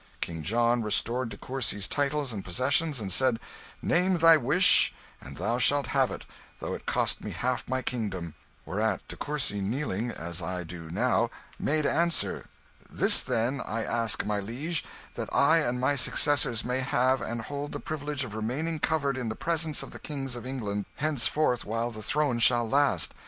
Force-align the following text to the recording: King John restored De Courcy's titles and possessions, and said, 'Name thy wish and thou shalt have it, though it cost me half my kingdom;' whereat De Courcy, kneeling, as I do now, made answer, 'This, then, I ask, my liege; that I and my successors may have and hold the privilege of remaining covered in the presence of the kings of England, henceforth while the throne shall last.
King 0.19 0.41
John 0.41 0.81
restored 0.81 1.29
De 1.29 1.37
Courcy's 1.37 1.87
titles 1.87 2.33
and 2.33 2.43
possessions, 2.43 2.99
and 2.99 3.13
said, 3.13 3.39
'Name 3.83 4.17
thy 4.17 4.35
wish 4.35 4.91
and 5.21 5.37
thou 5.37 5.59
shalt 5.59 5.85
have 5.93 6.09
it, 6.09 6.25
though 6.59 6.73
it 6.73 6.87
cost 6.87 7.23
me 7.23 7.29
half 7.29 7.67
my 7.69 7.83
kingdom;' 7.83 8.33
whereat 8.65 9.07
De 9.07 9.15
Courcy, 9.15 9.61
kneeling, 9.61 10.09
as 10.09 10.41
I 10.41 10.63
do 10.63 10.89
now, 10.89 11.29
made 11.59 11.85
answer, 11.85 12.47
'This, 12.89 13.21
then, 13.21 13.61
I 13.63 13.83
ask, 13.83 14.25
my 14.25 14.39
liege; 14.39 14.83
that 15.13 15.29
I 15.31 15.59
and 15.59 15.79
my 15.79 15.93
successors 15.93 16.65
may 16.65 16.79
have 16.79 17.21
and 17.21 17.43
hold 17.43 17.71
the 17.71 17.79
privilege 17.79 18.23
of 18.23 18.33
remaining 18.33 18.79
covered 18.79 19.19
in 19.19 19.29
the 19.29 19.35
presence 19.35 19.83
of 19.83 19.91
the 19.91 19.99
kings 19.99 20.35
of 20.35 20.47
England, 20.47 20.85
henceforth 20.95 21.63
while 21.63 21.91
the 21.91 22.01
throne 22.01 22.39
shall 22.39 22.67
last. 22.67 23.13